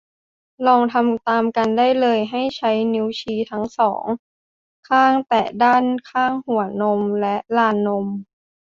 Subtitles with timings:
[0.67, 4.03] ลองทำตามกันได้เลย ให้ใช้นิ้วชี้ทั้ง สอง
[4.89, 8.05] ข้างแตะด้านข้างหัวนมและลานนม